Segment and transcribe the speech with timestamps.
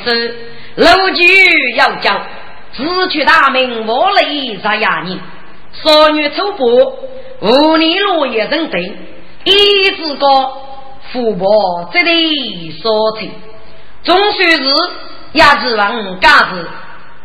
[0.00, 0.36] 该不是
[0.76, 2.20] 楼局要教，
[2.72, 4.22] 自取大名我来
[4.62, 5.18] 杀哑人，
[5.82, 6.98] 少女丑薄，
[7.40, 8.92] 无你落叶人对，
[9.44, 10.62] 一字高，
[11.12, 13.30] 富婆这里所请，
[14.04, 14.64] 终须是
[15.32, 16.68] 亚子王家子，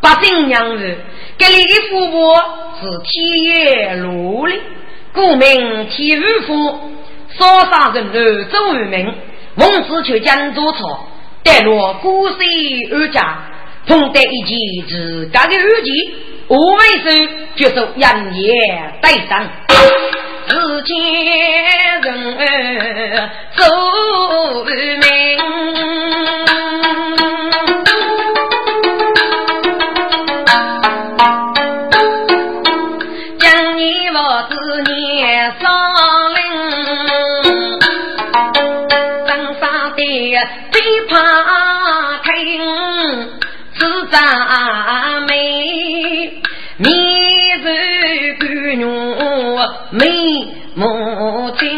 [0.02, 0.98] 八姓娘子，
[1.38, 2.36] 给你的富婆
[2.82, 4.60] 是体育努力，
[5.14, 6.80] 故名体育服，
[7.38, 9.14] 少杀人头周于名。
[9.58, 11.08] 孟子却将做错，
[11.46, 12.38] 带落古水
[12.92, 13.38] 二家，
[13.86, 14.56] 同得一计
[14.90, 15.92] 自家的二计，
[16.48, 17.12] 无为手
[17.56, 18.52] 就受杨业
[19.00, 19.48] 带上，
[20.48, 20.98] 自见
[22.02, 23.64] 人儿走
[24.66, 25.06] 名。
[33.40, 34.20] 将你我
[34.50, 35.70] 子年上
[36.34, 36.55] 林。
[44.16, 45.34] 是赞美，
[46.78, 46.88] 面
[47.60, 47.66] 如
[48.40, 48.48] 干
[48.78, 48.88] 牛
[49.92, 50.08] 美
[50.74, 51.70] 母亲，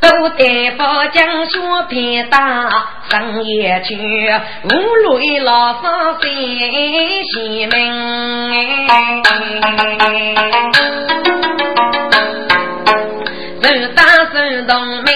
[0.00, 1.58] 都得把江雪
[1.88, 2.38] 片打
[3.10, 3.96] 上夜去，
[4.62, 4.68] 无
[5.18, 6.28] 泪老伤心
[7.24, 7.74] 心门。
[13.62, 14.02] 手打
[14.32, 14.38] 手
[14.68, 15.08] 动命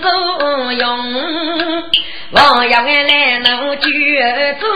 [0.00, 0.88] 作用，
[2.32, 3.69] 王爷来能
[4.20, 4.26] 有
[4.60, 4.68] 做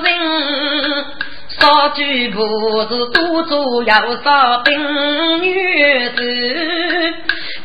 [0.00, 0.08] 人，
[1.60, 2.40] 少举步
[2.86, 6.16] 子多做要少兵女子，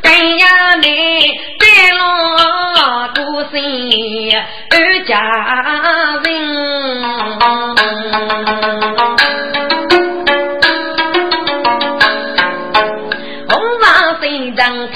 [0.02, 4.30] 跟呀你带了多心
[4.70, 4.76] 二
[5.06, 5.16] 家
[6.26, 6.28] 人。
[13.48, 13.86] 红马
[14.20, 14.24] 身
[14.58, 14.96] 上飘，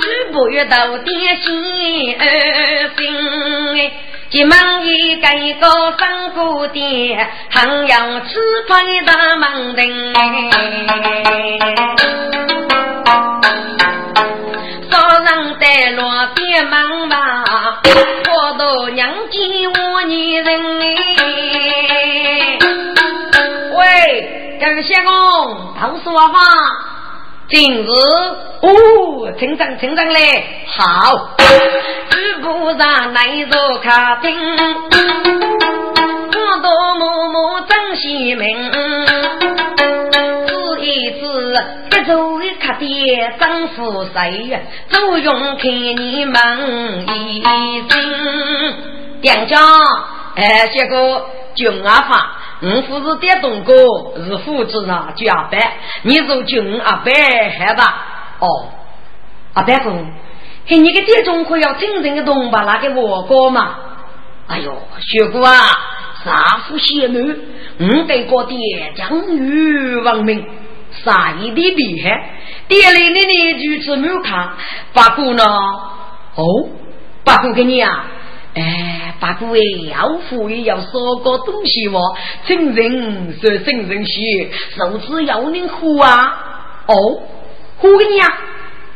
[0.00, 1.65] 只不月到点心
[2.14, 3.92] 儿心。
[4.28, 10.12] 急忙一个一个上古殿，还要吃饭大门人。
[14.90, 17.80] 早上带落边忙吧，
[18.28, 22.58] 我都娘亲我女人哎。
[23.76, 26.85] 喂，感谢公，唐说话。
[27.48, 31.36] 今日哦，成长成长嘞，好。
[32.10, 33.88] 主部上来坐客
[34.20, 34.36] 厅，
[36.32, 38.72] 我多默默真心明。
[40.48, 44.60] 只一次，这周一客店张富谁？
[44.90, 46.58] 周永看你忙
[47.14, 47.42] 一
[47.88, 48.74] 心。
[49.20, 49.56] 店家，
[50.34, 52.32] 哎，这个军阿发。
[52.60, 53.74] 我父是电动哥，
[54.24, 55.58] 是父子呢，就阿伯，
[56.02, 57.12] 你做军阿伯
[57.58, 58.04] 好吧？
[58.38, 58.46] 哦，
[59.52, 59.92] 阿伯哥，
[60.66, 62.62] 嘿，你个电动可要真正的东吧？
[62.64, 63.76] 那个我哥嘛？
[64.48, 65.52] 哎呦，学哥啊，
[66.24, 67.36] 杀父血女，
[67.78, 68.56] 我得过爹
[68.96, 70.46] 将女亡命，
[71.04, 72.30] 杀一的厉害，
[72.68, 74.52] 爹里你你就是没有看，
[74.94, 75.44] 八姑呢？
[76.36, 76.44] 哦，
[77.22, 78.06] 八姑给你啊。
[78.56, 79.58] 哎，八姑哎，
[79.90, 82.00] 要富也要说个东西哦，
[82.46, 86.82] 真人说真人些，手指要能呼啊！
[86.86, 87.20] 哦，
[87.76, 88.26] 呼给你啊！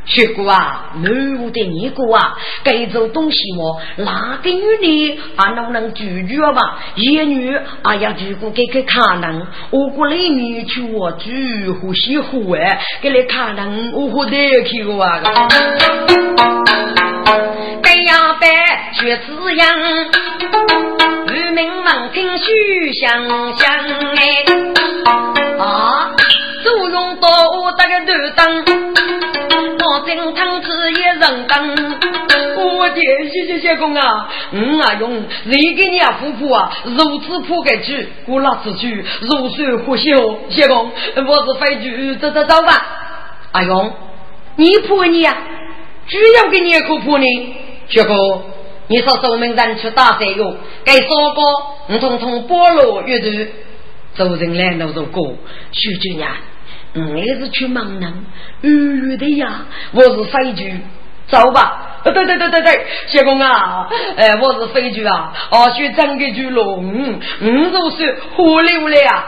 [0.06, 6.78] 学姑啊，女的你姑啊，该做东西哦，哪个女的啊能不能拒绝吧？
[6.94, 15.20] 一女啊要如果给个看能，我过来你去我拒呼吸呼哎，给你看能我活得去个啊！
[19.00, 19.66] 该要白学滋养，
[21.32, 23.74] 渔民们听须想想
[24.14, 24.44] 哎
[25.58, 26.10] 啊，
[26.62, 28.64] 作用多大个头灯，
[29.78, 31.98] 我正汤子一人灯，
[32.56, 33.00] 我的
[33.32, 34.28] 谢谢谢公啊！
[34.52, 40.90] 嗯啊用谁给你啊夫妇啊如此铺盖去，我老子去如水呼吸哦，谢公，
[41.26, 42.86] 我是飞去走走走吧。
[43.52, 43.94] 阿勇，
[44.56, 45.34] 你铺你呀？
[46.06, 47.24] 只要给你一个铺呢，
[47.88, 48.16] 谢公，
[48.90, 50.52] 你说守门人去打山药，
[50.84, 51.44] 该说过
[51.88, 53.50] 我通通菠萝阅读，
[54.16, 55.36] 走人来都是过，
[55.70, 56.28] 徐主任。
[57.12, 58.12] 我也是去忙呢，
[58.62, 60.76] 远远的呀，我是飞局，
[61.28, 62.00] 走吧。
[62.02, 69.24] 对对对对对，谢公啊，哎，我是飞局啊，哦，去整个局龙，嗯，就是火流了呀，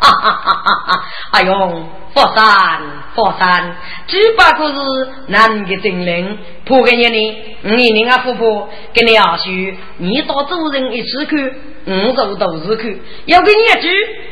[0.00, 1.04] 哈哈哈哈哈！
[1.32, 2.80] 哎呦，佛山
[3.14, 3.76] 佛山，
[4.06, 9.50] 只不过是男的精灵，破给你呢，你人啊婆婆跟你阿叔，
[9.98, 11.54] 你到主人一起去，
[11.86, 13.88] 我走都是去，要给你一句，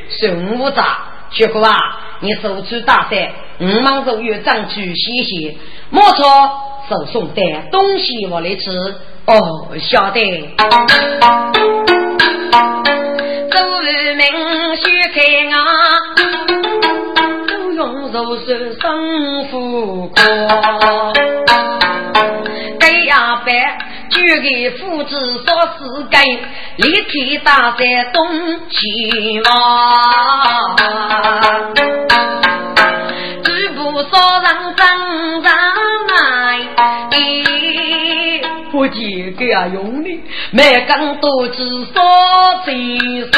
[0.09, 0.99] 生无杂，
[1.31, 1.76] 学过啊。
[2.21, 5.56] 你手持大伞，五忙走月长去歇歇，
[5.91, 6.25] 莫错
[6.88, 8.71] 手送的东西我来吃。
[9.25, 10.21] 哦，晓得。
[13.50, 14.25] 周日明
[14.77, 15.21] 须开
[15.56, 15.56] 啊，
[17.47, 18.47] 都用肉手
[18.81, 20.15] 生富过。
[22.79, 23.49] 对呀，白
[24.11, 25.17] 就给夫子
[25.47, 25.49] 说
[25.79, 26.25] 是该，
[26.77, 28.19] 立体大山东
[28.69, 29.50] 起望。
[34.11, 35.50] 少人争争
[36.09, 37.12] 来，
[38.71, 40.05] 不见给啊用，
[40.50, 41.62] 每根都知
[41.95, 42.00] 少
[42.64, 43.33] 几岁。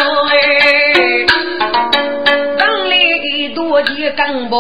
[2.57, 4.57] 人里多几根毛，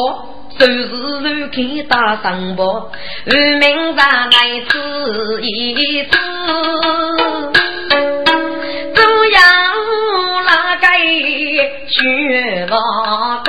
[0.58, 2.90] 手是手看大上坡，
[3.26, 4.30] 无名在来
[4.68, 6.18] 吃一次，
[8.94, 9.00] 只
[9.32, 9.38] 要
[10.44, 10.86] 那个
[11.88, 12.76] 去老
[13.44, 13.48] 高。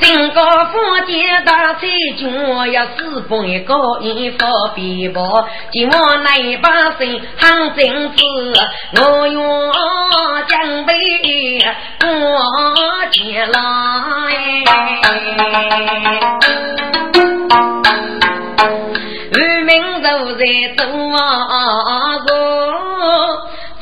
[0.00, 1.80] 经过福建大财
[2.16, 8.24] 军要四分一个一方便薄，今晚那把声喊政治，
[9.00, 9.72] 我用
[10.46, 10.94] 江北
[12.00, 12.06] 过
[13.10, 13.52] 节来。
[19.32, 20.44] 渔民都在
[20.76, 21.18] 等我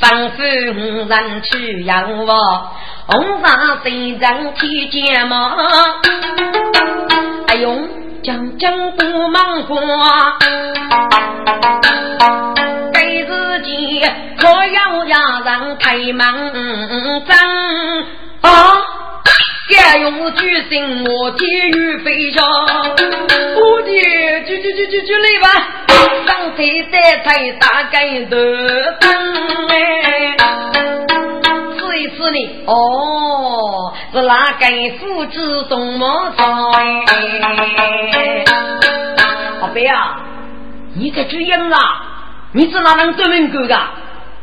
[0.00, 2.70] 过，仿佛人去养我。
[3.06, 5.50] 红纱身上披肩毛，
[7.46, 7.78] 哎呦，
[8.22, 9.76] 将将不忙活，
[12.92, 14.04] 给自己
[14.38, 17.38] 可要让人开门张
[18.40, 18.95] 啊！
[19.68, 23.90] 敢用举心我天雨飞翔，我的
[24.46, 25.48] 举举举举举来吧，
[26.26, 28.36] 上台再台大盖头
[29.00, 29.10] 灯
[29.68, 30.36] 哎。
[31.98, 32.38] 一试呢？
[32.66, 34.66] 哦，是哪个
[34.98, 36.44] 父子送毛菜？
[39.62, 40.20] 阿伯啊，
[40.94, 41.78] 你在追人啊？
[42.52, 43.80] 你是哪能专门干的？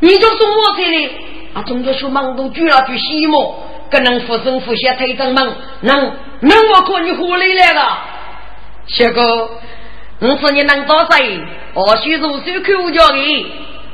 [0.00, 1.08] 你就送我这里？
[1.54, 3.54] 啊，中国说忙都举了句西毛，
[3.90, 7.98] 可能附身附下推正门，能能我看你何里来了？
[8.86, 9.50] 小哥，
[10.20, 11.08] 我说你能多少？
[11.74, 13.46] 我许入手口叫的，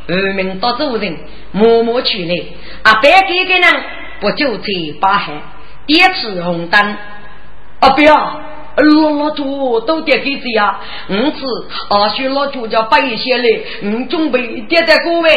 [0.09, 1.16] 二名到主人
[1.52, 2.35] 默默去来。
[2.82, 3.00] 啊！
[3.02, 3.85] 白给个人
[4.20, 4.64] 不就在
[5.00, 5.32] 八海，
[5.87, 6.97] 点次红灯。
[7.80, 7.88] 啊！
[7.90, 8.40] 不要，
[8.76, 10.80] 老老猪都点给谁呀？
[11.09, 11.47] 五次
[11.88, 15.30] 啊，许老猪叫白些嘞，嗯，准备点在各位。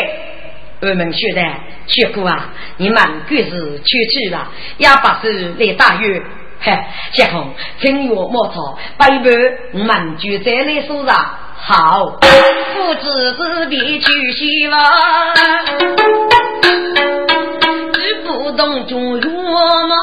[0.90, 1.42] 我们学的
[1.88, 2.98] 学过啊，你们
[3.30, 6.22] 各自去去了，也把是来大约。
[6.66, 6.72] 嘿，
[7.12, 9.26] 结红，正月莫草，百般
[9.74, 11.14] 我们就在来说上
[11.58, 12.20] 好，
[12.74, 14.80] 父子之别去希望。
[18.26, 19.30] 不动就入
[19.88, 19.96] 马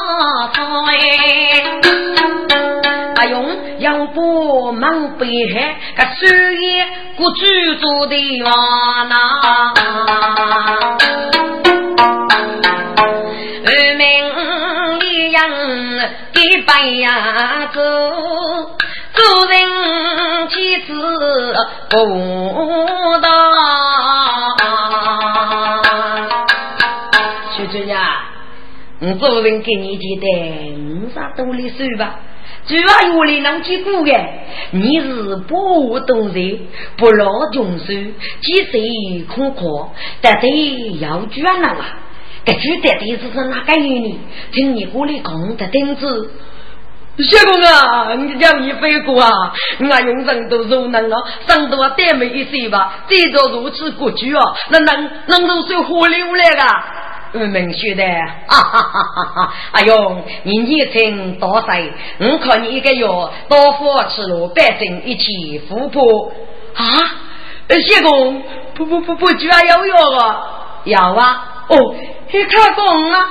[0.53, 1.40] 草哎，阿
[4.01, 6.83] 勇要不忙北海，个手艺
[7.17, 9.73] 不居住的话呐，
[13.65, 14.05] 二名
[15.01, 15.49] 一样
[16.33, 17.79] 的白呀走，
[19.13, 21.55] 做人妻子
[21.89, 21.95] 不
[23.21, 23.31] 当。
[29.03, 30.27] 我做人给你记得，
[30.77, 32.19] 五啥多的数吧？
[32.71, 34.13] 主要有里能记过的，
[34.71, 36.59] 你是不懂人，
[36.95, 41.97] 不老穷手，几岁空阔，但得要捐了啊！
[42.45, 44.19] 这举的的是是哪个女的？
[44.53, 46.31] 听你屋里讲的钉子。
[47.17, 49.53] 小公啊，你讲你飞过啊？
[49.79, 53.03] 我用人都柔能啊，生多点美一些吧。
[53.09, 56.63] 这着如此国举啊，那能能都是活流来的。
[57.33, 58.03] 我们说的，
[58.47, 59.53] 哈哈哈哈哈！
[59.71, 63.05] 哎呦，你年轻多岁，我看你一个月
[63.47, 66.31] 多付吃了百斤一起富婆
[66.75, 66.83] 啊！
[67.69, 70.43] 谢公，不不不不，居然有药啊？
[70.83, 71.65] 要啊！
[71.69, 71.95] 哦，
[72.29, 73.29] 去开工啊！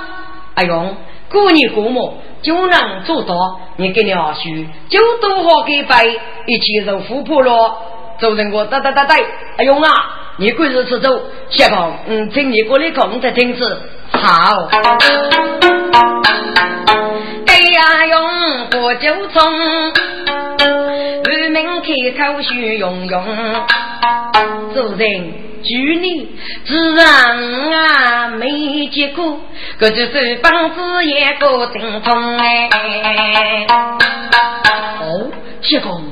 [0.54, 0.96] 哎呦，
[1.30, 4.48] 过年过末就能做到，你给你二叔
[4.88, 6.06] 就多好给拜，
[6.46, 7.76] 一起入富婆了。
[8.18, 9.14] 走人过，哒哒哒哒！
[9.58, 11.20] 哎呦啊，你归日吃走，
[11.50, 13.82] 谢公，嗯，请你过来空着听子。
[14.10, 14.70] 好。
[17.46, 19.92] 哎呀，用过酒盅，
[21.30, 21.66] 渔民
[22.16, 23.24] 开口须用用，
[24.72, 25.50] 主人。
[25.62, 26.26] 举你
[26.64, 27.04] 自然
[27.70, 29.40] 啊没结果，
[29.78, 32.66] 可就是房子也够正统哎。
[35.02, 35.30] 哦，
[35.60, 36.02] 谢公，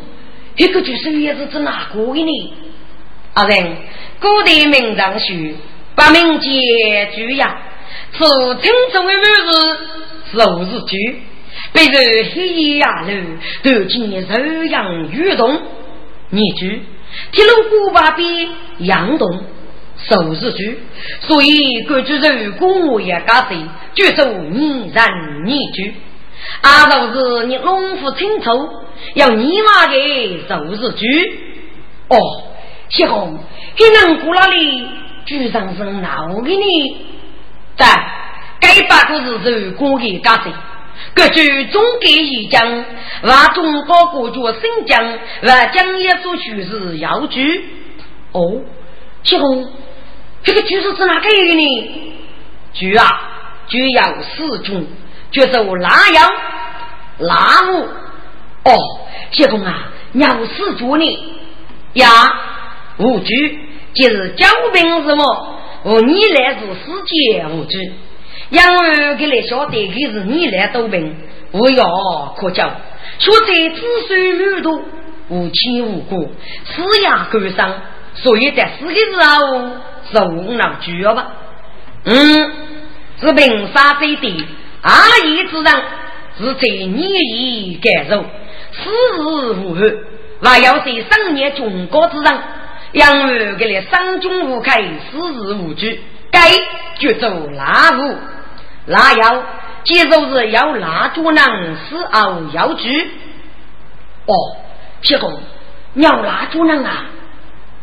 [0.57, 2.55] 一个就是也是指哪个的呢？
[3.35, 3.77] 阿人，
[4.21, 5.57] 古代名人书，
[5.95, 6.51] 把名节
[7.15, 7.59] 举呀，
[8.13, 8.25] 是
[8.63, 9.79] 清中的名字，
[10.33, 11.23] 数字句，
[11.73, 11.93] 比如
[12.35, 13.13] 黑夜呀路，
[13.63, 15.61] 都见柔阳雨动，
[16.31, 16.83] 你句。
[17.33, 18.25] 铁路古巴比
[18.79, 19.45] 杨洞
[19.97, 20.79] 数字句，
[21.21, 23.57] 所以各举人公也加税，
[23.95, 25.95] 举手你人你句。
[26.61, 28.51] 阿都是你农夫清楚，
[29.15, 31.07] 要你妈的数字句。
[32.09, 32.17] 哦，
[32.89, 33.39] 小红，
[33.79, 34.89] 你能过那里
[35.27, 37.07] 居然是哪我给你？
[37.77, 37.87] 在
[38.61, 40.53] 该把个日子过给加税。
[41.15, 42.85] 各据总给一讲，
[43.23, 47.65] 把中国国家新疆把讲业所需是要据。
[48.33, 48.63] 哦，
[49.23, 49.71] 小红，
[50.43, 51.91] 这个句是哪个语呢？
[52.73, 53.07] 句啊，
[53.69, 54.87] 句要四种，
[55.31, 56.33] 就做哪样？
[57.19, 57.83] 哪五？
[58.65, 61.19] 哦，小红啊，要四种呢？
[61.95, 62.07] 呀，
[62.99, 63.61] 五句
[63.95, 65.55] 即是交兵什么？
[65.85, 67.93] 我你来自世界五句。
[68.51, 71.17] 养儿给来晓得，可是你来多病，
[71.53, 72.63] 无药可救。
[73.19, 74.81] 学在子孙满多，
[75.29, 76.33] 无亲无故，
[76.65, 77.75] 死也感伤。
[78.15, 79.71] 所以在死的时候，
[80.13, 81.33] 受难主要吧。
[82.05, 82.53] 嗯，
[83.21, 84.45] 是平杀最低，
[84.83, 84.93] 阿
[85.25, 85.73] 义之人
[86.39, 87.03] 是在你
[87.35, 88.25] 意感受，
[88.73, 89.95] 死日无憾。
[90.43, 92.39] 还要是三年中国之人，
[92.99, 96.03] 养儿给来三军无开，死日无惧，
[96.33, 96.41] 该
[96.99, 98.17] 绝走拉无。
[98.87, 99.43] 那要，
[99.85, 103.11] 接着是要蜡烛能死后要举。
[104.27, 104.35] 哦，
[105.03, 105.39] 小公，
[105.95, 107.07] 要蜡烛能啊？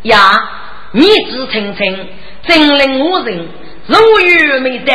[0.03, 0.49] 呀，
[0.91, 2.09] 你知清清，
[2.43, 3.47] 真令我人
[3.87, 4.93] 如遇没得，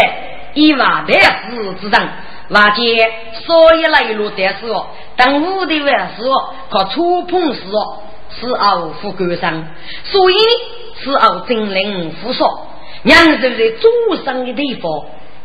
[0.54, 2.08] 一万百死之人，
[2.50, 3.12] 瓦解
[3.46, 8.02] 所以来路的是哦，当武的万事哦，靠触碰是哦，
[8.38, 9.64] 死后复感伤，
[10.04, 10.37] 所以
[11.02, 12.66] 死后真令复说，
[13.02, 14.90] 娘是在祖上的地方。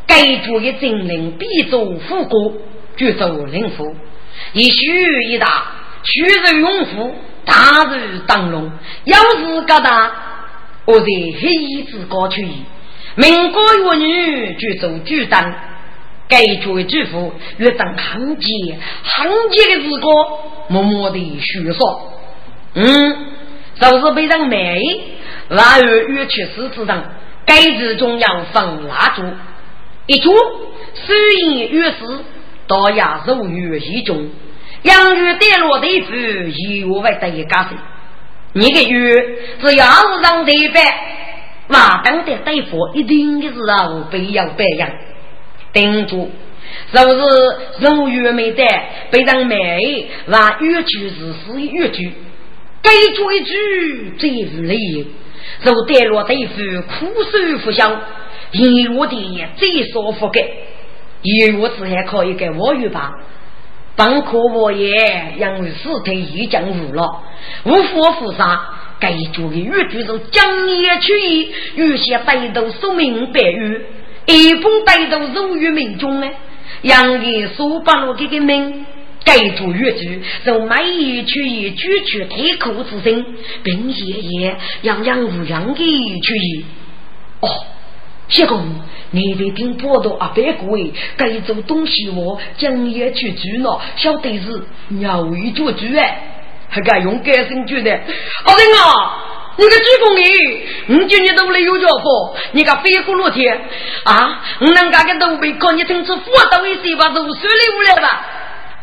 [0.08, 2.54] 该主的精灵必做富国，
[2.96, 3.96] 绝做灵夫。
[4.54, 5.48] 一虚一大，
[6.04, 8.72] 虚如永富，大如灯笼。
[9.06, 10.12] 要是疙瘩，
[10.86, 12.48] 我在黑子高去。
[13.15, 15.56] 民国妇女绝做巨蛋，
[16.27, 18.48] 该主的巨富越当行街，
[19.04, 20.27] 行街的日光
[20.68, 22.12] 默默的虚说。
[22.75, 23.15] 嗯，
[23.79, 24.75] 就是被人卖，
[25.50, 27.03] 然而越去世之人，
[27.46, 29.24] 该子中要放蜡烛。
[30.08, 30.32] 一株
[30.94, 31.98] 虽然越是
[32.67, 34.29] 到亚洲越一中，
[34.84, 37.75] 养育跌落的夫以为得一家子。
[38.53, 40.82] 你个月只要是让对白，
[41.67, 44.89] 马当的对付一定的时候不要白养。
[45.74, 46.29] 顶住，
[46.94, 48.65] 是不是如月没得
[49.12, 49.82] 被人卖，
[50.27, 52.13] 让越剧是是越剧，
[52.86, 55.08] 该做一句最无理，
[55.63, 56.54] 如跌落对夫
[56.88, 58.00] 苦守不消。
[58.51, 60.39] 一我的最舒服的，
[61.24, 63.12] 一我只还可以给我语吧。
[63.98, 67.24] 本可我也因为死退已经无了，
[67.63, 68.70] 无法复杀。
[68.98, 73.82] 该做的越剧是将业取义，有些歹徒说明白语，
[74.25, 76.30] 一般歹徒入于民众呢。
[76.82, 78.86] 杨业说把了这个命，
[79.25, 83.25] 该做越剧就卖艺取义，举取太苦之心，
[83.63, 86.65] 并夜夜样样无样的取义。
[87.41, 87.50] 哦。
[88.27, 88.60] 谢公，
[89.12, 90.32] 你得听报道啊！
[90.34, 96.24] 别贵，该做东西我将也去煮了，晓得是鸟语做主哎，
[96.67, 98.00] 还敢用改生煮的？
[98.44, 103.62] 好人啊，你个鞠躬你，你今年都来有家伙，你个飞过落天
[104.05, 104.41] 啊！
[104.60, 108.25] 我能干个都被搞你听出富到一些吧，都水里无来吧？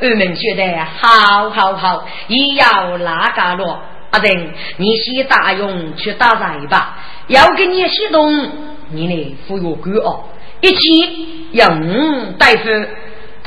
[0.02, 3.80] 二门觉得好好好，也要哪个了？
[4.10, 8.50] 阿人，你先大用去打柴吧，要给你启动。
[8.90, 9.36] 你呢？
[9.46, 10.24] 服药官哦，
[10.60, 12.68] 一起用大夫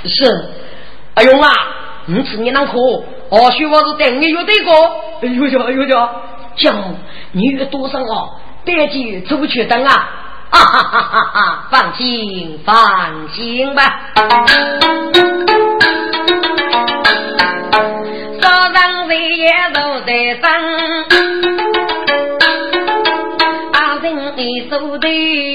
[0.06, 0.50] 是。
[1.15, 1.50] 阿勇啊，
[2.06, 2.80] 你吃你那喝，
[3.30, 4.74] 哦，学我是等你有对过。
[5.22, 6.10] 哎呦呀，哎呦呀，
[6.56, 6.74] 叫
[7.34, 8.30] 女多少啊？
[8.63, 10.10] 别急，出去等啊！
[10.50, 11.68] 哈哈哈哈哈！
[11.70, 14.00] 放心，放心吧。
[18.76, 20.44] 早上日夜都在生。
[24.38, 25.08] 你手的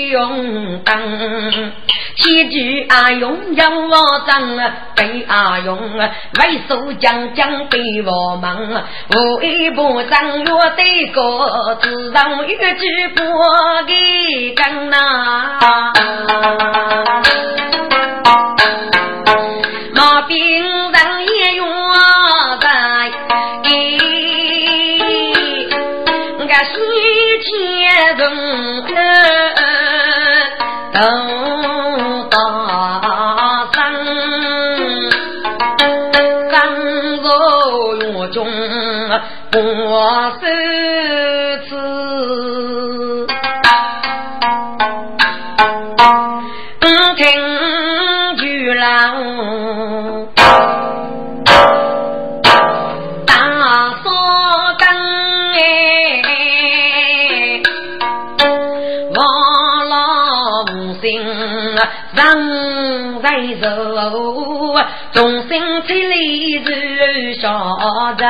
[0.08, 1.72] 用灯，
[2.16, 3.94] 七句阿勇让我
[4.26, 4.58] 争，
[4.96, 8.56] 被阿勇为首将将被我忙，
[9.14, 13.22] 无一不争我的歌，自让一句不
[13.86, 15.92] 给跟呐。
[39.52, 40.46] 过寿
[41.66, 41.74] 次，
[47.16, 47.26] 听
[48.36, 49.16] 巨浪。
[62.12, 63.26] 人在
[63.60, 63.64] 受，
[65.12, 67.48] 众生千里如小
[68.18, 68.28] 人，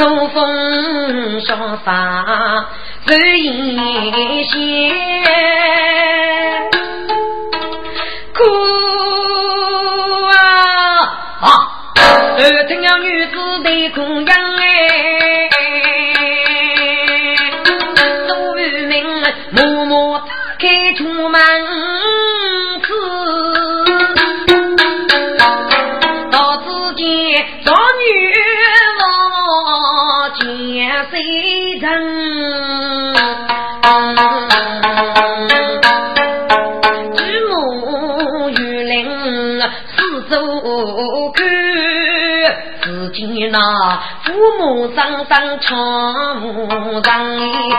[0.00, 2.64] 秋风萧洒
[3.04, 3.44] 如烟
[4.44, 4.58] 仙，
[8.32, 8.42] 哭
[10.30, 10.32] 啊
[11.42, 11.46] 啊！
[12.66, 15.19] 听了女子的哭声哎，
[43.52, 43.58] 那
[44.24, 45.76] 父母双双长
[46.12, 47.70] 上哭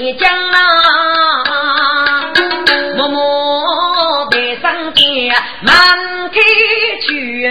[0.00, 2.32] 一将啊，
[2.96, 3.20] 默默
[4.30, 5.74] 的上街满。
[6.32, 6.40] 开
[7.02, 7.44] 去，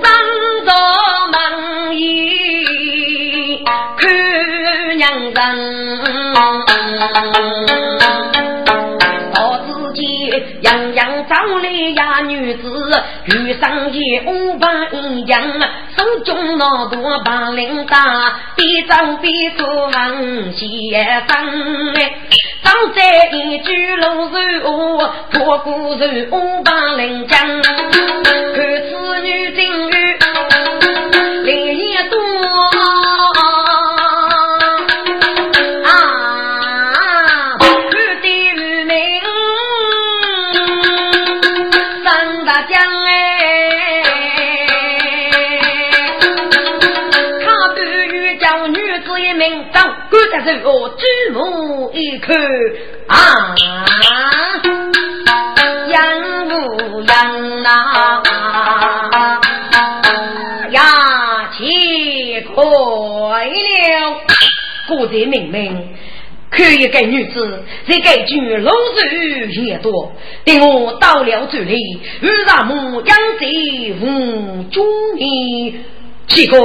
[0.00, 0.02] 三
[0.64, 0.72] 道
[11.30, 15.40] 洋洋找来呀女子，遇上一五八一样，
[15.96, 20.68] 手中拿多把铃铛，边走边说行先
[21.28, 21.30] 生。
[22.62, 27.62] 张在一句露水话，破鼓人五把铃铛，
[52.18, 52.36] 看。
[53.06, 53.54] 啊，
[55.88, 58.22] 养不养呐？
[60.70, 62.64] 呀，奇怪
[63.46, 63.50] 了！
[64.88, 65.88] 国贼明明
[66.50, 70.12] 可以给女子，再给句露水也多。
[70.44, 71.74] 等我到了这里，
[72.20, 74.86] 与咱们养贼无中
[75.18, 75.80] 意，
[76.28, 76.58] 奇怪。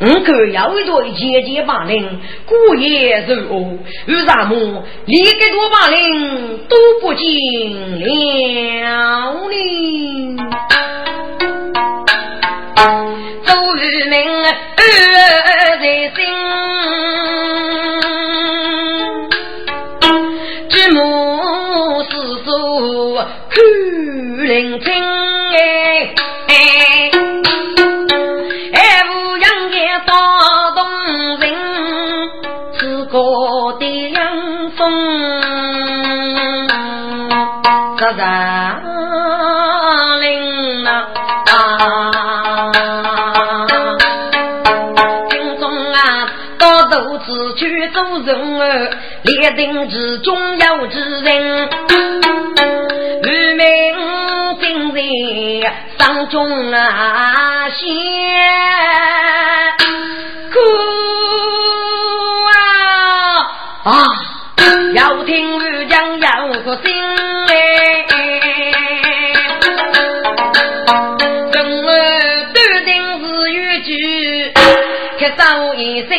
[0.00, 8.06] 我可要一对姐姐把令，过夜入屋，与咱们连个多把令都不进了
[9.48, 10.36] 呢。
[13.44, 14.78] 周玉明二
[15.80, 15.84] 在
[16.14, 16.16] 心，
[20.70, 22.08] 举目四
[22.44, 22.46] 处
[23.50, 23.60] 看
[24.46, 26.48] 人清哎。
[34.78, 34.88] 山
[40.20, 40.88] 林呐，
[45.30, 45.98] 心中啊，
[46.58, 48.90] 到头子去做人儿，
[49.24, 51.68] 立定志重要之人，
[53.24, 53.64] 愚民
[54.60, 54.98] 今日
[55.98, 57.88] 当中啊，先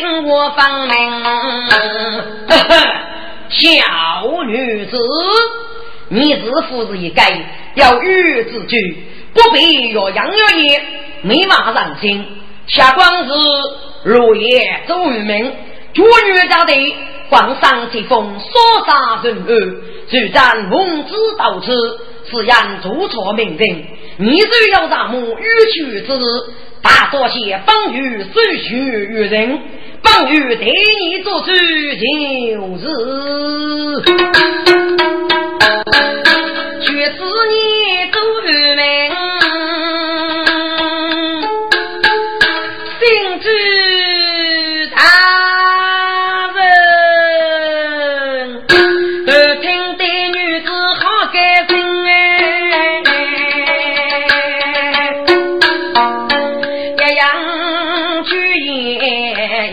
[0.00, 1.20] 已生活方明。
[3.50, 3.66] 小
[4.44, 4.96] 女子，
[6.08, 7.28] 你是夫是一该
[7.74, 8.78] 要与之居，
[9.34, 10.80] 不必若样若言，
[11.22, 12.24] 没马上心。
[12.66, 13.32] 下官是
[14.04, 15.52] 落叶周玉明，
[15.92, 16.72] 绝女家的
[17.28, 21.72] 皇上之风，所杀人恶，就战蒙子到此，
[22.30, 23.84] 是然做错命令。
[24.18, 26.12] 你只要让我欲去之，
[26.82, 28.28] 大多谢方玉收
[28.62, 29.58] 许于人。
[30.02, 31.52] 方玉对你做主就
[32.78, 32.84] 是，
[36.82, 37.18] 却是
[37.50, 37.54] 你
[38.12, 38.16] 做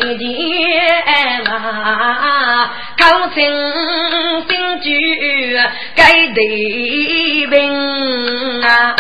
[0.08, 3.44] 演一件嘛，口称
[4.48, 5.58] 新居
[5.96, 8.96] 该得病啊。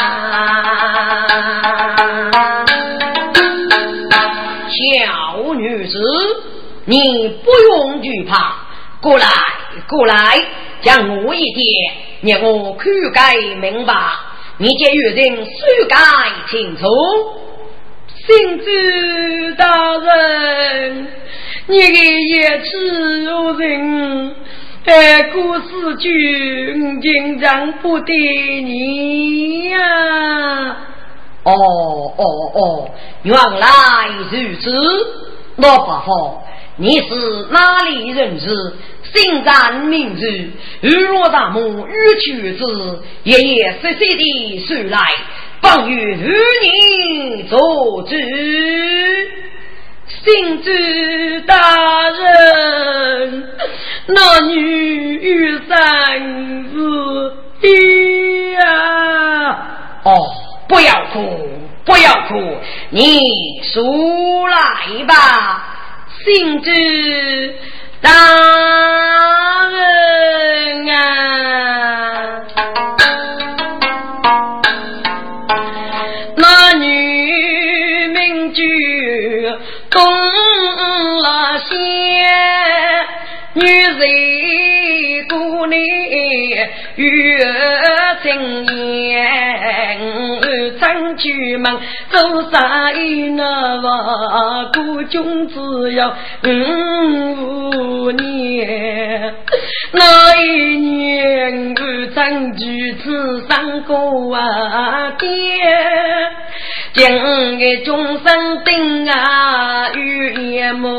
[4.69, 5.97] 小女子，
[6.85, 8.55] 你不用惧怕，
[9.01, 9.27] 过来，
[9.87, 10.45] 过来，
[10.81, 11.41] 将我一
[12.21, 13.93] 点，让我口改明白，
[14.57, 15.51] 你这与人修
[15.87, 15.97] 改
[16.49, 16.85] 清楚。
[18.27, 18.65] 信主
[19.55, 21.07] 大人，
[21.67, 24.35] 你的言辞如人，
[24.83, 29.79] 哎，故事君经常不得你呀。
[31.43, 31.53] 哦
[32.17, 32.91] 哦哦，
[33.23, 33.67] 原来
[34.29, 34.73] 如此，
[35.55, 36.41] 老伯父，
[36.75, 38.49] 你是哪里人士？
[39.03, 40.27] 姓张名字，
[40.81, 42.65] 日落大幕欲取之，
[43.23, 44.99] 夜夜细细的数来，
[45.61, 47.57] 方与与你做
[48.03, 48.15] 主。
[50.23, 50.69] 信主
[51.45, 53.47] 大人，
[54.07, 58.59] 那女三子一呀。
[60.03, 60.27] 哦，
[60.67, 61.49] 不要哭，
[61.85, 62.57] 不要哭，
[62.89, 63.21] 你
[63.73, 65.13] 出来吧，
[66.23, 66.69] 信主
[68.01, 68.09] 大
[69.69, 70.95] 人啊，
[78.57, 79.57] 女名就
[79.89, 80.01] 东
[81.21, 81.75] 了些，
[83.53, 85.79] 女人姑娘
[86.95, 87.05] 月
[88.23, 89.19] 正言，
[90.79, 99.35] 长居门走啥一那话，孤君只要五年，
[99.91, 101.81] 那一年我
[102.13, 105.27] 长居此上过啊爹。
[106.97, 110.89] 将个众生定啊与眼目，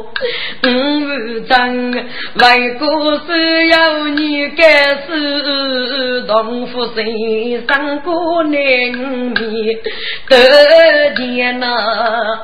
[0.00, 7.04] 五张为国是要你该是同福身
[7.68, 9.76] 上过年米
[10.28, 12.40] 得见那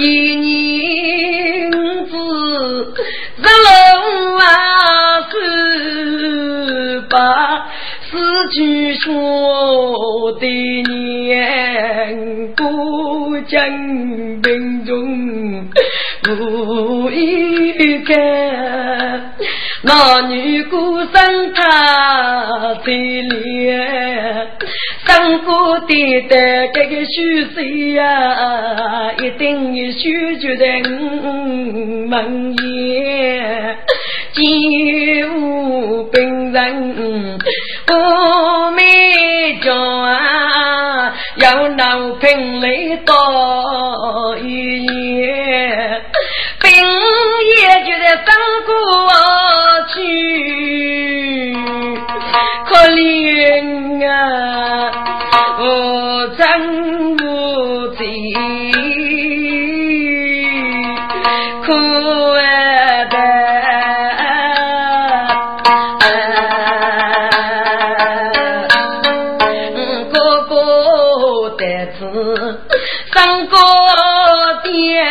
[0.00, 2.16] 一年子
[3.36, 7.68] 日龙啊是把。
[8.10, 8.16] 四
[8.52, 13.60] 句说的年，不将
[14.40, 15.68] 兵中
[16.30, 18.14] 无一个，
[19.82, 24.50] 那女孤身她在脸，
[25.06, 30.00] 上过的的这个虚岁呀，一定要修
[30.40, 30.82] 决在
[32.08, 32.56] 门
[34.34, 37.38] 前，无病人。
[37.90, 46.02] 我没叫啊，要闹平来多一夜，
[46.60, 48.26] 病也就在翻
[48.66, 48.74] 过
[49.98, 51.54] 去，
[52.64, 54.92] 可怜啊，
[55.58, 57.22] 我真不
[57.96, 58.04] 济，
[61.64, 61.66] 可
[62.38, 63.04] 爱
[70.10, 70.14] 哥
[70.48, 70.52] 哥
[71.56, 71.62] 的
[71.98, 71.98] 子，
[73.12, 73.16] 上
[73.48, 73.56] 高
[74.62, 75.04] 殿，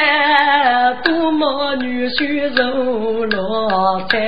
[1.04, 4.19] 多么女婿如罗衫，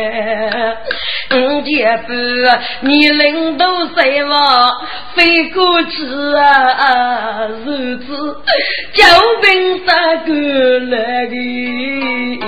[1.90, 2.14] 五姐夫，
[2.82, 4.72] 你领导谁嘛？
[5.16, 8.38] 飞过去啊，日子
[8.94, 9.06] 交
[9.42, 12.40] 兵三个来的。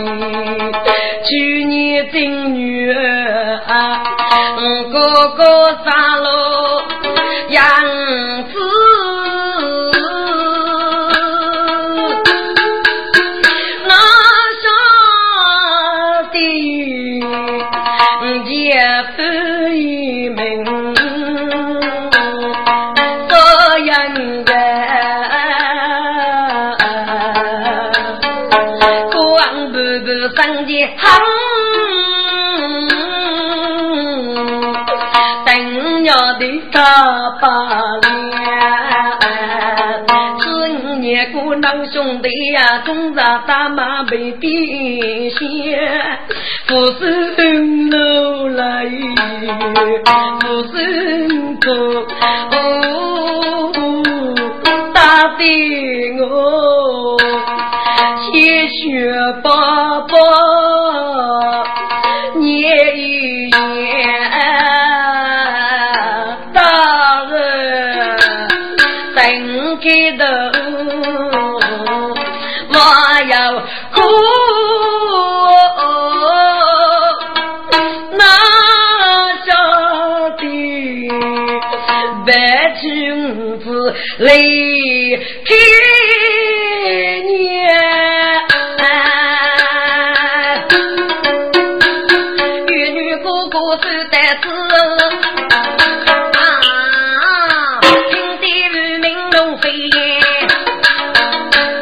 [1.23, 2.93] 去年正月
[3.65, 4.03] 啊，
[4.91, 6.83] 哥哥杀了
[7.49, 7.63] 杨
[8.45, 8.90] 子。
[36.81, 37.45] 要的大把
[38.01, 38.09] 脸，
[40.41, 40.43] 是
[40.83, 44.49] 五年过老兄弟呀，总在大马背边
[45.29, 45.39] 线，
[46.65, 47.59] 不是
[47.91, 48.89] 路来，
[50.39, 50.75] 不是
[51.61, 51.67] 走，
[54.91, 55.01] 打
[55.37, 55.43] 的
[56.19, 57.17] 我。
[58.31, 59.13] 铁血
[59.43, 59.49] 爸
[60.01, 60.15] 爸
[84.19, 84.33] 来
[85.45, 85.51] 过
[87.27, 87.67] 年，
[88.77, 88.81] 男
[92.95, 94.43] 女哥哥走单子，
[96.37, 96.39] 啊，
[98.09, 99.89] 听得如鸣龙飞燕。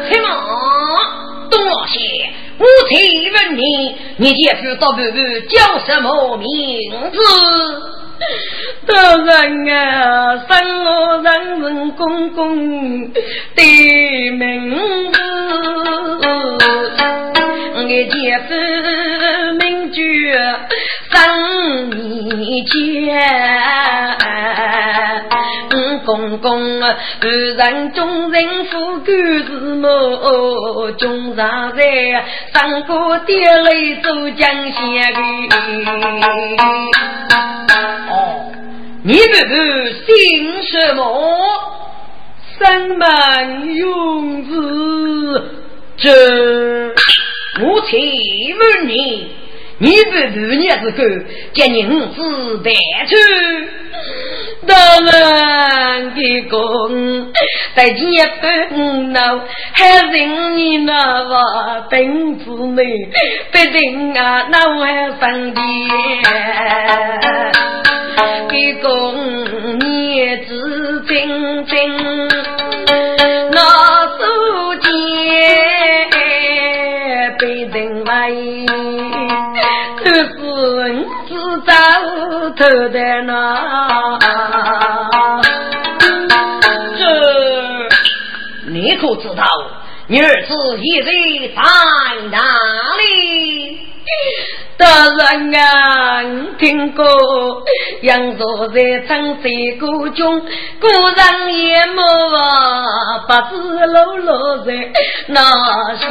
[0.08, 0.28] 黑毛
[1.50, 1.98] 东老西，
[2.58, 2.96] 我请
[3.32, 3.60] 问你，
[4.16, 5.18] 你先知道哥哥
[5.48, 6.48] 叫什么名
[7.12, 7.18] 字？
[8.90, 9.28] 大人
[9.72, 10.50] 啊，生
[10.84, 10.88] 我
[11.22, 15.16] 人人公公的名字，
[17.76, 18.12] 我姐
[18.48, 18.50] 夫
[19.58, 19.96] 名叫
[21.10, 21.16] 生
[21.92, 22.70] 你家。
[26.04, 30.90] 公公啊，二人众人富贵是么？
[30.98, 33.70] 中上在上过爹来
[34.02, 35.20] 做江县的。
[38.10, 38.52] 哦，
[39.02, 41.02] 你不是姓什么？
[42.58, 45.54] 三满永子。
[45.96, 46.10] 这
[47.62, 47.98] 我请
[48.58, 49.32] 问你，
[49.78, 52.70] 你不是你是个叫你五子带
[53.06, 53.16] 出？
[54.66, 57.32] 大人的公，
[57.74, 58.00] 在前
[58.42, 59.40] 分闹，
[59.72, 62.84] 还认你那话本子内，
[63.50, 65.60] 不定啊，那我还生的。
[68.50, 68.88] 的公，
[69.78, 70.50] 你知
[71.06, 71.72] 真真，
[73.52, 73.56] 那
[74.18, 74.20] 手
[74.82, 74.90] 间
[77.38, 78.08] 被人为，
[79.96, 80.18] 可是
[81.28, 81.30] 只
[81.64, 81.70] 找
[82.56, 83.28] 头的那。
[86.98, 87.00] 这
[88.68, 89.44] 你可知道
[90.08, 91.08] 你儿子现在
[91.54, 91.62] 在
[92.30, 92.36] 哪
[92.98, 93.78] 里？
[94.80, 96.24] 大人啊，
[96.58, 97.04] 听过
[98.00, 99.44] 杨座在长山
[99.78, 100.40] 谷中，
[100.80, 102.02] 故人也莫
[103.26, 103.56] 不知
[103.88, 104.72] 落落在
[105.26, 105.42] 哪
[105.96, 106.04] 些。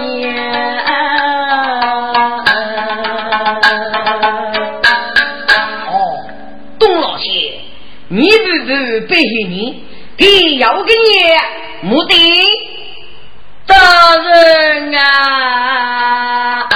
[5.87, 6.23] 哦，
[6.77, 7.25] 董老仙，
[8.09, 9.83] 你不是背信你，
[10.15, 12.15] 给要给你目的。
[13.65, 13.75] 大
[14.15, 16.69] 人啊，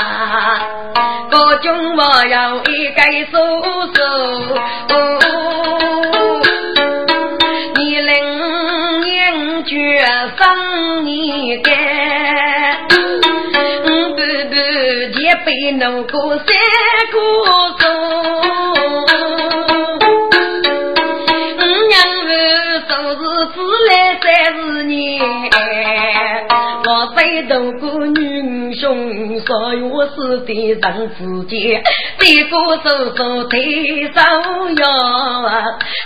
[1.36, 3.40] 我中我要一概说
[3.92, 3.98] 说。
[7.76, 10.06] 你领年绝
[10.38, 11.74] 生你干，
[14.16, 14.56] 不不
[15.20, 16.46] 也被弄过三
[17.12, 17.18] 个
[17.80, 18.53] 钟。
[24.44, 25.22] 来三十年，
[26.86, 31.82] 我背渡过女兄，所以我是的人之间，
[32.20, 34.20] 对个手手推手
[34.76, 34.84] 要，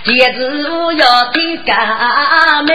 [0.05, 0.39] 戒指
[0.97, 2.71] 要推干妹，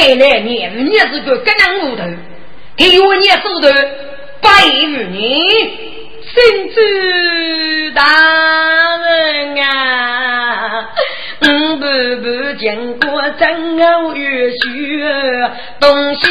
[0.00, 0.72] 给来年
[1.12, 2.16] 是个格能，
[2.74, 3.02] 给手
[3.60, 3.68] 头
[4.40, 4.48] 百
[4.86, 5.44] 五年，
[6.24, 8.02] 甚至大
[8.96, 10.88] 人啊！
[11.42, 11.84] 五步
[12.22, 14.58] 步经过真偶遇雪
[15.78, 16.26] 东西，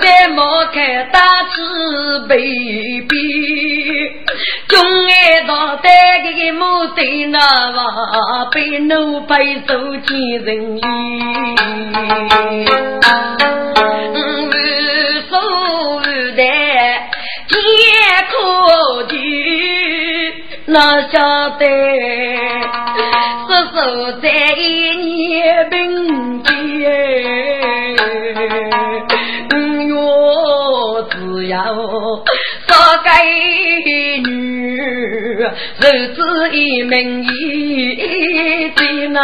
[0.00, 2.38] 再莫看大慈悲。
[6.60, 7.38] 莫等那
[7.70, 9.74] 娃背奴背走
[10.06, 10.76] 见人。
[10.76, 10.82] 影，
[14.12, 14.20] 五
[15.30, 15.32] 叔
[16.36, 16.38] 在
[17.48, 17.56] 艰
[18.30, 18.34] 苦
[19.08, 19.12] 地
[20.66, 20.76] 那
[21.08, 21.64] 晓得，
[23.48, 23.78] 叔叔
[24.20, 24.60] 在一
[24.96, 25.72] 年半
[26.42, 26.52] 间，
[29.48, 29.54] 日
[31.08, 31.16] 子。
[32.70, 34.30] 做闺女，
[35.80, 35.82] 受
[36.14, 36.18] 子
[36.52, 37.26] 一名一
[38.76, 39.18] 的那。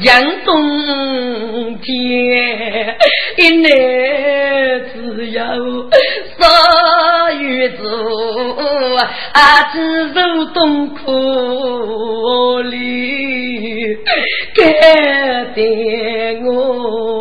[0.00, 2.96] 杨洞天
[3.36, 3.68] 一来
[4.92, 5.40] 自有，
[6.36, 6.46] 所
[7.32, 7.82] 有子
[9.32, 9.76] 阿姊
[10.14, 13.96] 受冻苦，里
[14.54, 17.17] 改变我。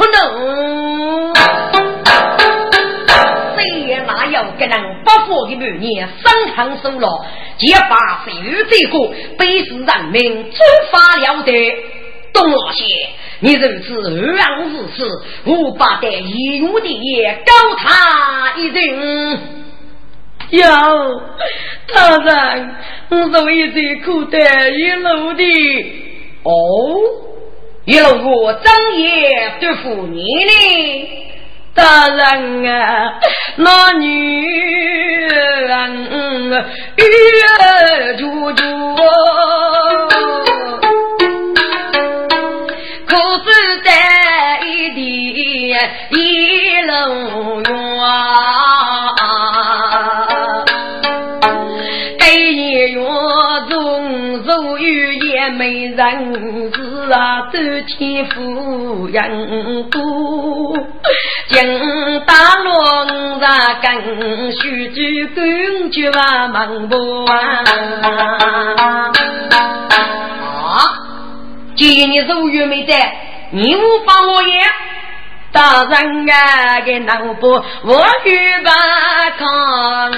[0.00, 1.34] 不能。
[3.54, 7.22] 谁也哪有个人不服的女人生堂受老，
[7.58, 10.58] 结发谁与罪过，被世人民诛
[10.90, 11.52] 法了得。
[12.32, 12.84] 东老些，
[13.40, 15.04] 你如此无妄之事，
[15.44, 19.38] 我把这一勇的也高他一人。
[20.48, 20.62] 有
[21.92, 22.76] 大人，
[23.10, 25.44] 我是为这苦待一路的
[26.44, 26.50] 哦。
[27.90, 30.52] 一老我曾也对付你的
[31.74, 33.18] 大人啊
[33.56, 34.46] 那女
[35.26, 36.06] 人
[36.46, 36.64] 啊
[37.02, 38.62] 月儿珠珠
[43.06, 43.50] 可是
[43.82, 43.90] 这
[44.68, 45.00] 一地
[45.32, 45.76] 一月
[46.12, 47.10] 院啊
[52.20, 52.92] 这
[53.68, 56.49] 中如玉也没人
[57.52, 57.58] 走
[57.98, 60.78] 天府人多，
[61.48, 63.44] 金大罗五十
[63.82, 67.24] 根，须知根就万忙不。
[67.24, 67.34] 啊！
[71.74, 72.94] 今然你如没得，
[73.50, 74.60] 你无法我也。
[75.52, 78.70] 大人啊，给南部我去把
[79.38, 80.12] 唱。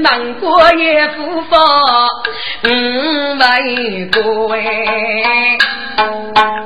[0.00, 1.60] 难过也不放，
[2.64, 2.68] 五
[3.38, 3.48] 万
[4.10, 4.18] 块。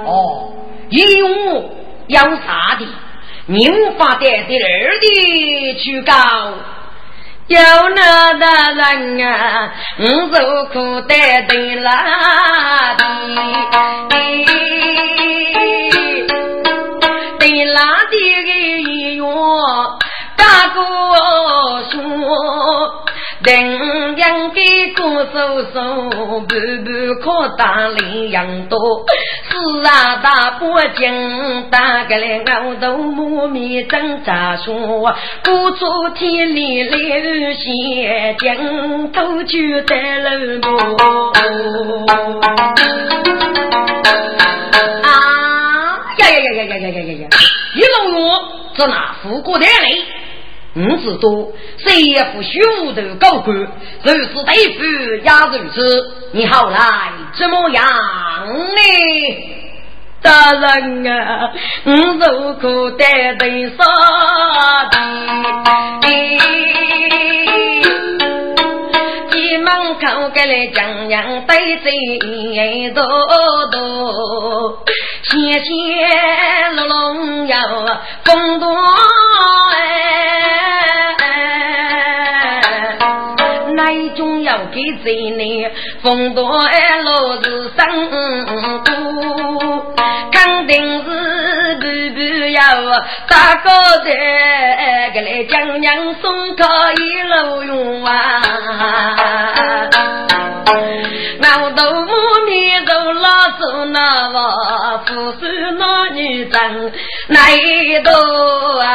[0.05, 0.53] 哦，
[0.91, 1.27] 一五
[2.09, 2.87] 要三的？
[3.47, 6.13] 你无法带第二的去搞。
[7.49, 7.59] 有
[7.95, 13.05] 那的人啊，我受苦担的拉的，
[17.39, 18.15] 的拉的
[19.19, 19.23] 个，
[20.37, 20.81] 大哥
[21.91, 23.02] 说。
[23.45, 26.91] 人人的歌手手，步步
[27.21, 28.79] 靠打力扬多。
[29.51, 34.73] 是啊，大伯金打个来熬头磨面蒸炸薯，
[35.43, 41.33] 不出天里来无闲，金头就得了磨。
[45.03, 45.11] 啊
[46.19, 47.29] 呀呀呀呀呀呀呀呀！
[47.75, 48.39] 一路我
[48.77, 50.22] 这哪富过的来。
[50.75, 53.69] 五子多，谁也不学武的高官，如
[54.05, 56.11] 此对付也如此。
[56.33, 56.79] 你后来
[57.35, 58.81] 怎么样呢？
[60.23, 61.51] 大人啊，
[61.85, 63.85] 我如何得人杀
[64.91, 64.97] 的？
[69.31, 71.93] 急忙口给来将娘对嘴
[72.93, 73.03] 多
[73.73, 74.85] 多，
[75.25, 75.71] 谢谢
[76.77, 77.57] 龙龙要
[78.25, 78.75] 共同。
[84.73, 85.71] 给贼呢，
[86.03, 88.11] 风多哎落日生
[88.83, 89.95] 多。
[90.33, 91.83] 肯定是步
[92.15, 92.61] 步要
[93.29, 98.43] 大高台，给来将娘送他一路用啊！
[101.63, 102.11] 我头目
[102.47, 106.91] 面头拉住那个富士那女生
[107.29, 108.11] 哪一度
[108.81, 108.89] 啊？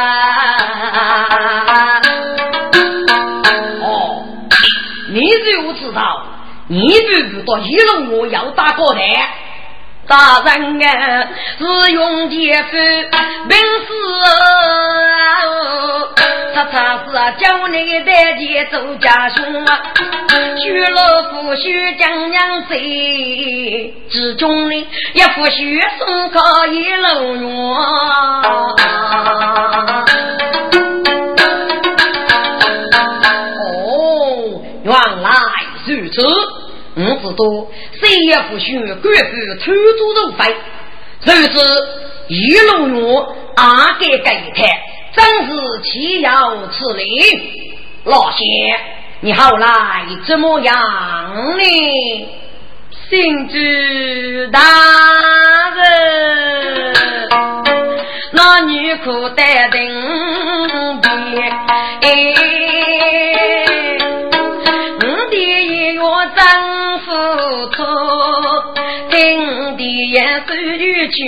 [5.44, 6.24] 你就知道，
[6.68, 9.00] 你步步到一路我要打高台。
[10.06, 11.28] 大人啊，
[11.58, 12.70] 是用剑斧，
[13.46, 13.92] 本事
[16.54, 19.80] 他他是啊，叫你带剑走家兄啊，
[20.62, 27.48] 娶了夫婿将娘贼，之中呢一夫婿送靠一路远。
[36.98, 37.70] 五子多，
[38.00, 39.00] 谁也不许官府
[39.60, 40.54] 偷猪肉费。
[41.20, 41.56] 如此
[42.26, 43.26] 一路远，
[43.56, 44.62] 阿给给他，
[45.14, 45.50] 真是
[45.84, 46.30] 岂有
[46.72, 47.04] 此理！
[48.04, 48.44] 老谢，
[49.20, 49.68] 你后来
[50.26, 50.76] 怎么样
[51.56, 52.28] 呢？
[53.10, 53.54] 姓朱
[54.50, 54.60] 大
[55.76, 56.94] 人，
[58.32, 60.66] 那女苦待定我
[69.88, 71.24] 听的言手语句，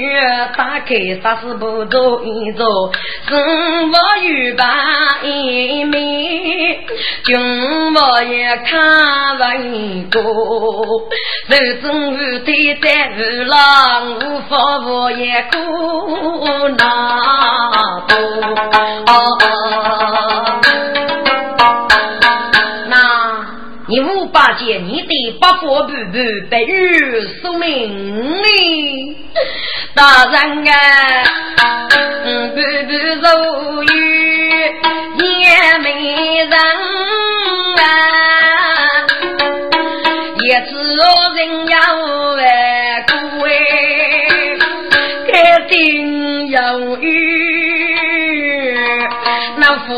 [0.56, 2.92] 打开啥事不做一做，
[3.26, 4.64] 生活与白
[5.22, 6.78] 一面，
[7.24, 10.22] 君我也看闻过，
[11.48, 18.06] 手中无腿在无浪，无法我也苦恼
[24.32, 26.12] 八戒，你的八婆婆婆
[26.48, 29.16] 被玉送命哩，
[29.94, 30.34] 大人
[30.68, 30.72] 啊，
[32.24, 32.60] 婆婆
[33.22, 33.86] 如玉
[35.18, 35.88] 也没
[36.44, 36.52] 人
[37.76, 37.82] 啊，
[40.38, 40.70] 一次
[41.34, 41.74] 人要
[42.36, 42.40] 万
[43.06, 43.10] 苦
[43.44, 43.48] 哎，
[45.30, 45.32] 肯
[45.68, 46.56] 定有
[46.98, 47.04] 玉
[49.56, 49.90] 那佛。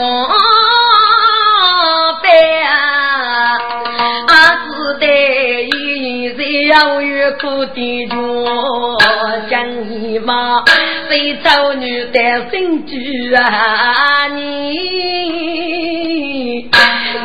[6.72, 8.98] 要越苦的多，
[9.50, 10.64] 像你妈
[11.06, 14.26] 非丑女单身居啊！
[14.28, 14.78] 你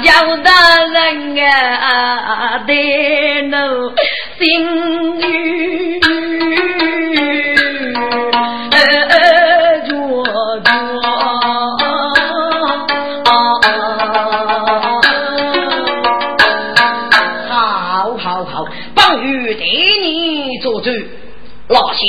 [0.04, 0.52] 要大
[0.84, 1.38] 人
[1.80, 3.94] 啊，得奴
[4.38, 6.27] 心女。
[21.68, 22.06] 老谢，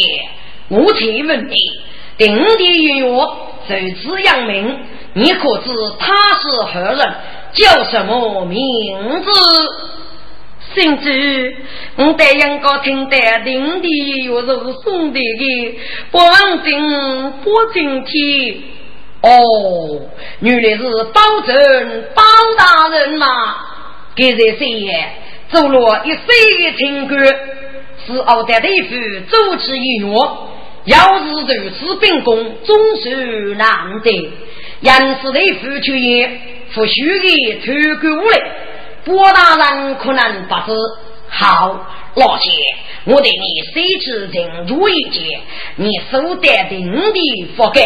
[0.69, 1.55] 我请问你，
[2.17, 3.27] 定地音乐
[3.67, 4.79] 受此扬名，
[5.15, 7.15] 你可知他是何人？
[7.55, 9.31] 叫什么名字？
[10.75, 11.09] 姓朱，
[11.97, 15.79] 我答应过听得定地音乐是送的的，
[16.11, 18.63] 不忘敬不敬天。
[19.23, 20.01] 哦，
[20.41, 22.23] 原来是包拯包
[22.57, 23.27] 大人嘛！
[24.15, 25.13] 今日深夜
[25.51, 27.17] 走了一岁情歌。
[28.07, 28.95] 是奥德大夫
[29.29, 30.49] 主持一乐，
[30.85, 34.33] 要是如此秉公，终是难得。
[34.81, 36.41] 杨氏大夫却言，
[36.73, 38.41] 不许的偷狗来，
[39.05, 40.77] 郭大人可能不知。
[41.31, 42.51] 好，老谢，
[43.05, 45.41] 我对你虽知情如一见，
[45.77, 47.21] 你所得定的
[47.57, 47.83] 覆盖。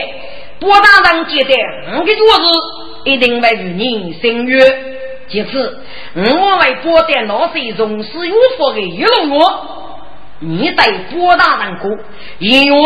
[0.61, 1.57] 郭大人接待
[1.97, 4.61] 我的做事，一定会与你相约。
[5.29, 5.79] 其次，
[6.15, 9.92] 我为郭大老师从事有福的一路我。
[10.45, 11.89] 你对郭大人过，
[12.39, 12.83] 因为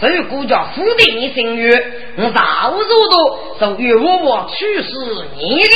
[0.00, 2.78] 受国家福地你心愿，我早入
[3.08, 4.90] 都就与我我去世
[5.36, 5.66] 你的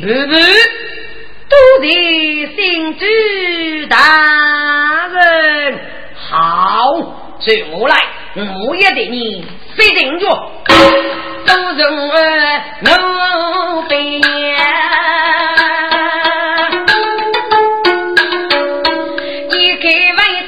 [0.00, 0.34] 不不，
[1.48, 1.90] 多谢
[2.54, 3.04] 姓朱
[3.88, 5.80] 大人。
[6.14, 6.92] 好，
[7.40, 7.96] 随我来，
[8.68, 9.44] 我也对你
[9.74, 10.26] 非定着，
[11.46, 14.20] 都容儿我悲。
[19.82, 20.41] 首先。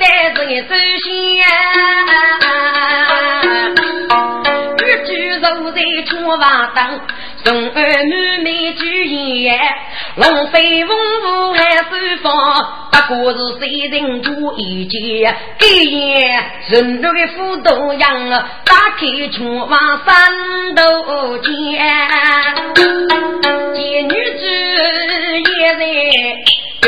[6.65, 7.01] 瓦灯，
[7.45, 9.61] 送儿女美举言，
[10.17, 12.33] 龙飞凤舞还是放，
[12.91, 15.37] 不过是谁人做一件？
[15.61, 18.31] 一言人肉的斧头样，
[18.65, 21.53] 打开窗往山头见，
[23.75, 24.47] 见女子
[25.59, 25.85] 也在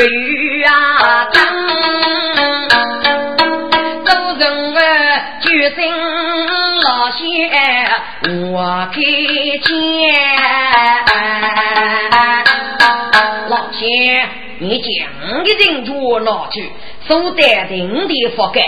[0.03, 0.69] 雨啊
[1.31, 1.35] 等，
[4.05, 4.09] 做
[4.39, 4.43] 人
[4.75, 4.79] 儿
[5.41, 5.77] 决心
[8.51, 9.01] 我给
[9.59, 9.69] 钱，
[13.49, 14.27] 老些
[14.59, 14.87] 你讲
[15.43, 16.71] 的人主拿去，
[17.07, 18.61] 所得定的覆盖，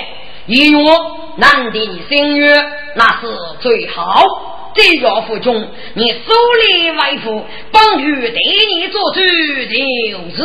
[0.46, 0.78] 一月
[1.38, 2.64] 难的新月
[2.96, 3.28] 那是
[3.60, 4.24] 最好。
[4.76, 6.18] 这要夫君，你手
[6.62, 8.40] 里为父，帮于对
[8.76, 10.44] 你做主就是。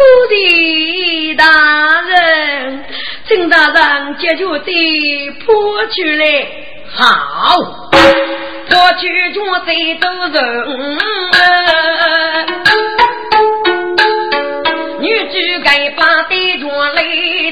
[0.00, 1.44] 不的大
[2.08, 2.84] 人，
[3.28, 5.46] 请大人解决的破
[5.88, 6.24] 出来。
[6.94, 7.04] 好，
[8.66, 10.36] 破去中最多人。
[15.00, 15.34] 女主
[15.64, 17.02] 该把对着来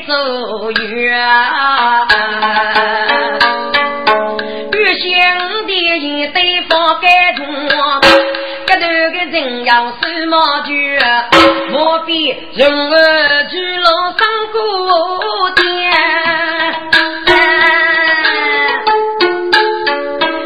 [0.07, 0.79] 走远。
[4.99, 5.07] 想
[5.67, 5.71] 的
[6.01, 7.68] 人对方该中，这
[9.41, 10.99] 人要是毛句，
[11.71, 12.13] 莫非
[12.55, 14.59] 人儿去路上过
[15.53, 15.63] 天？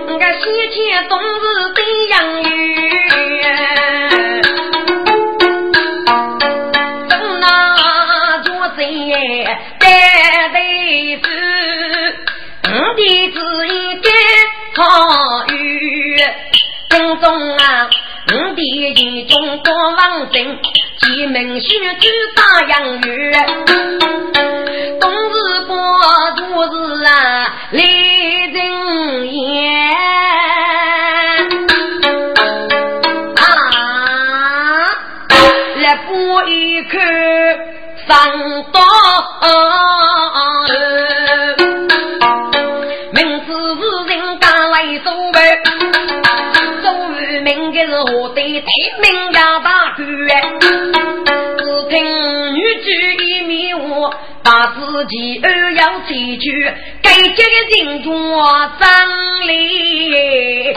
[0.08, 0.76] 我先前
[1.08, 1.42] 总是
[1.74, 2.46] 这样有，
[7.08, 7.44] 怎那
[8.44, 8.80] 做贼
[9.78, 9.84] 带
[10.50, 10.60] 对
[11.22, 11.26] 是，
[12.64, 13.00] 我的
[13.32, 13.36] 子
[13.68, 14.10] 一个。
[14.74, 16.16] 好雨，
[16.90, 17.81] 心中啊，
[18.62, 20.56] 我的眼中多望真，
[21.00, 23.32] 几门学子打洋芋，
[25.00, 25.74] 冬日过
[26.36, 26.40] 冬
[26.70, 27.10] 日啊，
[27.72, 27.82] 泪
[28.52, 29.90] 人眼
[33.34, 33.42] 啊，
[35.78, 36.98] 来播一口
[38.06, 38.14] 上
[48.04, 48.42] 我的对
[49.00, 50.00] 名呀大官，
[51.58, 51.94] 只听
[52.54, 52.86] 女主
[53.22, 54.10] 一迷糊，
[54.42, 56.72] 把自己儿要追去，
[57.02, 58.10] 该接的人做
[58.80, 58.86] 张
[59.46, 60.76] 礼。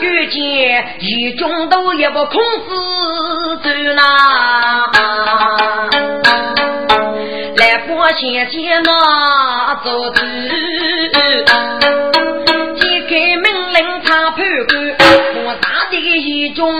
[0.00, 2.70] 遇见一中都也不空子
[3.62, 4.90] 走啦，
[7.56, 7.78] 来
[13.10, 13.42] 播先先
[13.72, 14.74] 那做主。
[15.44, 16.72] 我大的一种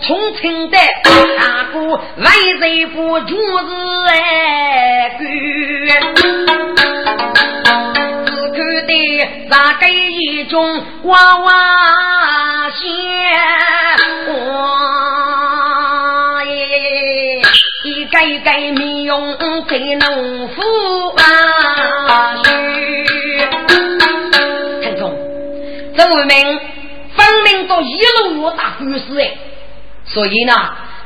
[0.00, 0.76] 同情的，
[1.36, 1.80] 大哥
[2.18, 2.24] 为
[2.60, 3.74] 谁不做事
[4.06, 5.16] 哎？
[5.18, 5.24] 只
[8.46, 8.92] 看的
[9.48, 11.50] 那个一种娃娃
[12.70, 12.86] 仙，
[14.28, 14.44] 哇
[16.44, 17.42] 耶！
[17.82, 20.62] 一个一个面容在农夫
[21.16, 21.22] 啊，
[26.12, 26.60] 这位名。
[27.14, 29.34] 分明到一路我打官司哎，
[30.06, 30.54] 所以呢，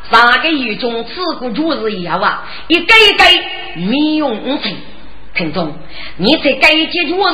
[0.08, 4.76] 三个月中吃过主日以后啊，一个一个面容无情。
[5.34, 5.74] 听众，
[6.16, 7.32] 你在该节主日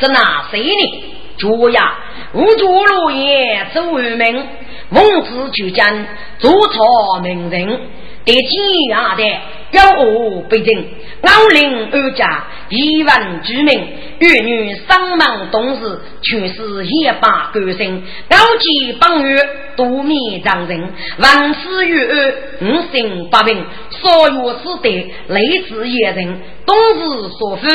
[0.00, 1.04] 在哪谁呢？
[1.38, 1.96] 主呀，
[2.32, 4.44] 无主落叶走为民，
[4.90, 6.08] 孟子举荐，
[6.40, 7.80] 做错名人，
[8.24, 9.22] 得几样的。
[9.70, 10.88] 有我北京，
[11.22, 18.02] 老林二家亿万居民，儿女三门懂事，全是一把歌声。
[18.28, 19.38] 高级帮月
[19.76, 26.40] 多面长人，万事于二，五行八病，所有事得类似一人。
[26.64, 27.66] 冬日所夫，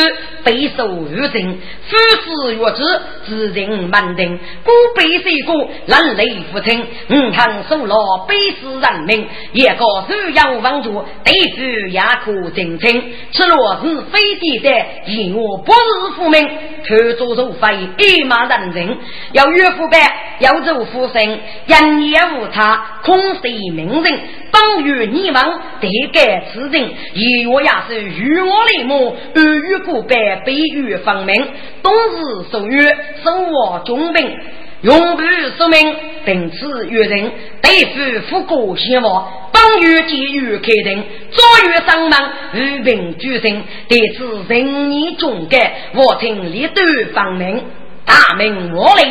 [0.43, 1.55] 备受于情；
[1.88, 4.39] 夫事月子，自人满定。
[4.63, 9.27] 古北水过，人类父亲，五行受劳，悲死人民。
[9.51, 13.03] 一个手阳王主，对付也可真清。
[13.33, 14.69] 此若是非地的，
[15.07, 16.47] 以我不是父命，
[16.88, 18.97] 可做如非一马人人。
[19.33, 19.97] 要岳父辈，
[20.39, 23.41] 要做父生，人也无他，空是
[23.73, 24.19] 名人。
[24.49, 25.43] 当与你们
[25.81, 28.76] 得改此人，一月也是与我的。
[28.84, 31.47] 目二月过百，北月分明。
[31.82, 34.36] 冬日受月，生活中病，
[34.82, 35.23] 永不
[35.57, 35.95] 寿命。
[36.25, 39.32] 并此月人，对付富国兴亡。
[39.53, 42.19] 当月监狱开庭，左月上门，
[42.53, 43.63] 与平举行。
[43.88, 47.63] 对此人义中改，我听立断方明。
[48.05, 49.03] 大明我来，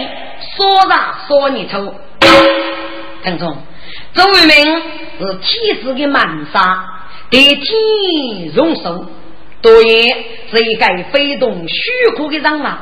[0.56, 1.94] 说啥说你丑。
[3.22, 3.56] 听众，
[4.14, 4.82] 周为民
[5.18, 6.84] 是天子的满杀，
[7.30, 9.06] 得天容手。
[9.62, 10.14] 所以，
[10.52, 11.76] 这一个非同虚
[12.16, 12.78] 空的人啊，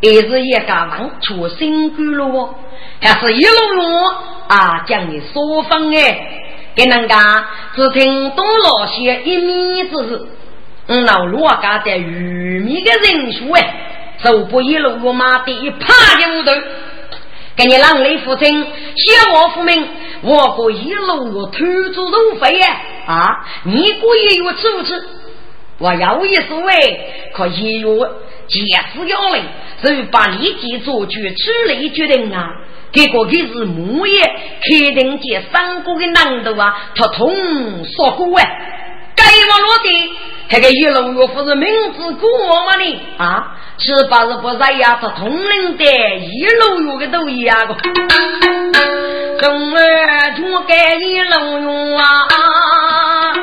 [0.00, 2.54] 也是一个王出新官了，
[3.00, 4.06] 还是一路路
[4.46, 6.38] 啊将你说分哎。
[6.74, 10.26] 给人家只听懂老些一米之事，
[10.86, 13.74] 嗯，老罗家在玉米的人数哎，
[14.22, 16.52] 走不一路路马的一趴的屋头，
[17.56, 19.86] 给你让你父亲写我父名，
[20.22, 21.58] 我过一路路偷
[21.92, 23.44] 猪肉费呀啊！
[23.64, 24.94] 你过也有处置，
[25.78, 27.98] 我有一所谓可以有
[28.46, 28.60] 解
[28.94, 29.44] 释要领，
[29.82, 32.48] 就把立即做决处理决定啊。
[32.92, 37.32] 结果他是木叶开定见三哥的难度啊，他通
[37.86, 38.44] 说过哎，
[39.16, 39.88] 该我落地，
[40.48, 43.56] 这个一路岳父是名字古我吗你啊？
[43.78, 44.98] 是不是不在呀？
[45.00, 45.84] 他通灵的
[46.18, 47.74] 一路岳的都一样个，
[49.40, 53.34] 中儿就该一路岳啊，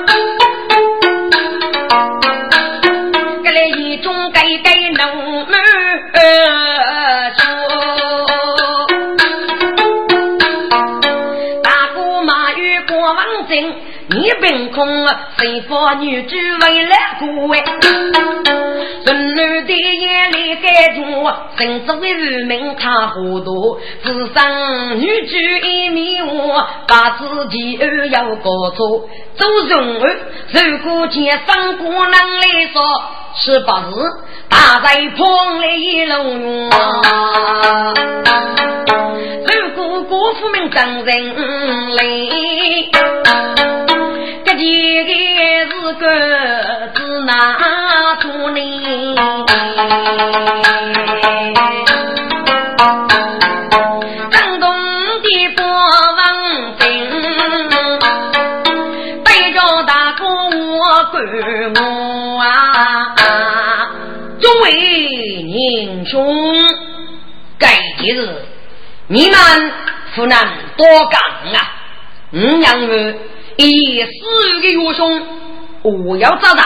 [14.30, 15.08] 你凭空
[15.40, 17.64] 谁佛女主为了顾位，
[19.04, 21.02] 孙女的眼里盖住，
[21.58, 26.54] 神州的愚民他糊涂，只生女主一迷糊，
[26.88, 30.20] 把自己儿要搞错，周荣儿
[30.52, 32.84] 如果见三姑娘来说，
[33.36, 33.72] 是不是
[34.48, 37.94] 大在旁里一路啊？
[39.48, 41.36] 如果国父们当人
[41.96, 42.04] 来。
[44.60, 45.40] 这几个
[45.72, 46.04] 是个
[46.94, 47.32] 子哪
[48.20, 48.60] 处呢？
[54.30, 54.68] 正东
[55.24, 56.20] 的国王
[56.78, 56.84] 兵，
[59.24, 61.24] 背着大哥我管
[61.76, 61.80] 我
[62.42, 63.96] 啊！
[64.42, 66.36] 作为英雄，
[67.58, 67.70] 该
[68.04, 68.28] 日
[69.08, 69.38] 你们
[70.16, 71.22] 湖南多干
[71.56, 71.58] 啊！
[72.34, 73.16] 嗯，杨儿。
[73.66, 75.22] 一四个月兄，
[75.82, 76.64] 我要找人。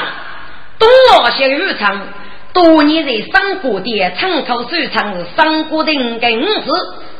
[0.78, 2.08] 东老县日常
[2.54, 6.70] 多年在三国的参考收藏三国的五个五十，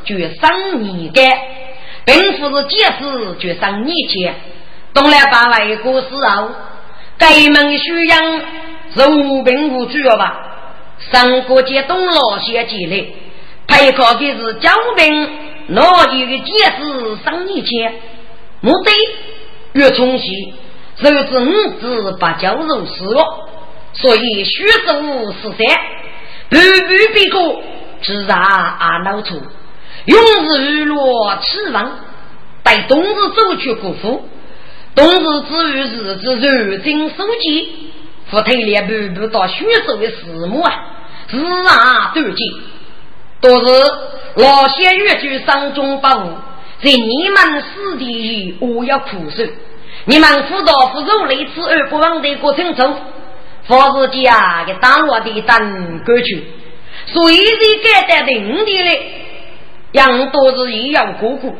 [0.04, 1.38] 就三年间，
[2.04, 4.36] 并不是解释就三年前。
[4.92, 6.50] 东来八外过时候，
[7.18, 8.40] 该门宣扬
[8.94, 10.38] 是无凭无据了吧？
[11.10, 13.04] 三国界东老县进来，
[13.66, 15.30] 配合的是交兵，
[15.66, 17.92] 哪一个解释三年前？
[18.60, 18.92] 目的？
[19.74, 20.54] 越冲喜，
[20.98, 23.48] 肉子五子八角肉死了，
[23.92, 25.58] 所以虚数十三，
[26.48, 27.60] 步步必过，
[28.00, 29.42] 自然阿老粗，
[30.04, 31.98] 永日日落赤王，
[32.62, 34.28] 待冬日走去辜负，
[34.94, 37.92] 冬日之余日子如今收集，
[38.30, 40.72] 不推连步步到虚数的四母啊，
[41.28, 42.62] 自然断尽，
[43.40, 43.84] 都是
[44.36, 46.32] 老先越剧山中八物。
[46.82, 49.44] 在你们死地里，我要苦受。
[50.06, 52.94] 你们辅导辅助类似而不忘的过程中，
[53.66, 56.44] 佛自己啊给打落的等过去，
[57.06, 59.12] 所以这该得定的嘞，
[59.92, 61.54] 养多是也要过过。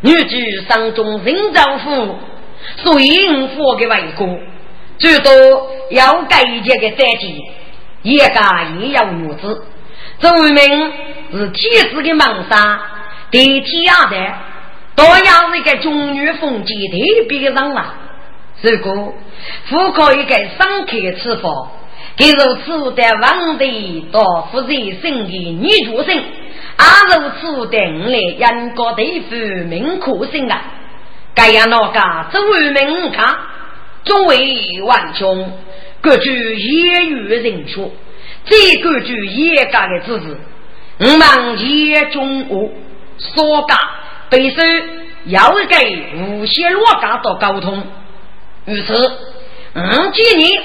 [0.00, 2.18] 女主上中人丈夫，
[2.78, 4.40] 所以佛给外公，
[4.96, 5.30] 最多
[5.90, 7.38] 要改一件个三级，
[8.02, 9.66] 也该也要女子。
[10.20, 10.92] 周明
[11.32, 12.80] 是天子的盲杀，
[13.30, 14.16] 地天下的。
[15.00, 17.94] 多要是一个中女风景特别的人啊！
[18.60, 19.14] 如果
[19.64, 21.50] 妇可以给上客吃饭，
[22.16, 24.22] 给如此的王帝到
[24.52, 26.22] 夫人身的女主生，
[26.76, 29.36] 阿如此的我来人家的夫
[29.70, 30.62] 名可信啊！
[31.34, 33.34] 该样那个周为民看，
[34.04, 35.50] 作为万穷，
[36.02, 37.90] 各具业余人数，
[38.44, 40.36] 这各具严格的知识，
[40.98, 42.74] 我们业中物
[43.16, 43.78] 所讲。
[44.30, 44.56] 必须
[45.26, 47.84] 要给无锡罗家做沟通，
[48.66, 48.92] 于是
[49.74, 50.62] 五几年，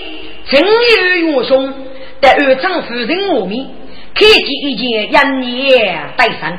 [0.50, 1.74] 正月元兄
[2.22, 3.68] 在二厂附近我面
[4.14, 6.58] 开启一件人业带上，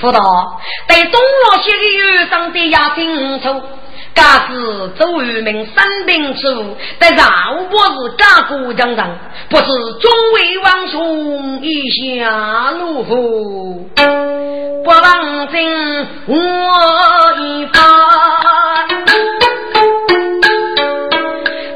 [0.00, 0.20] 辅导
[0.88, 3.62] 对东罗县的院长的亚清楚。
[4.14, 7.24] 假使周玉明生病处，在饶
[7.70, 9.08] 不是家国将上，
[9.48, 9.64] 不是
[10.00, 13.88] 中为王兄一下路虎，
[14.84, 16.34] 不忘心我
[17.38, 17.80] 一发，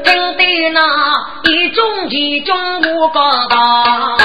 [0.03, 0.79] 真的那
[1.43, 4.17] 一中一中我高大，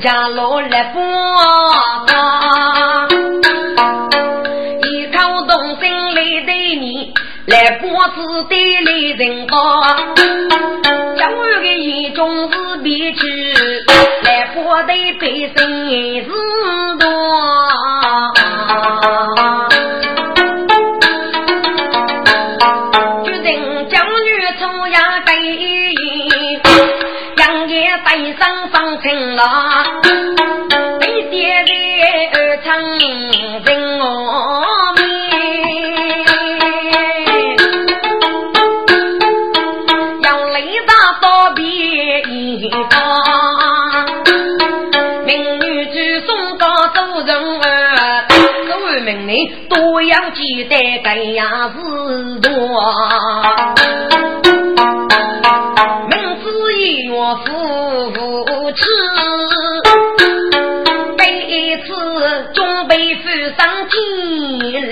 [0.00, 1.00] 家老来不
[4.86, 7.12] 一口动心来对你
[7.46, 9.82] 来波子对来人高，
[11.16, 13.54] 江湾的一种是别去，
[14.22, 15.83] 来波堆百姓
[29.36, 29.42] 方成了，
[31.00, 31.70] 对爹的
[32.38, 32.78] 儿唱
[33.64, 34.62] 人哦。
[49.68, 52.50] 多要记得这样子多，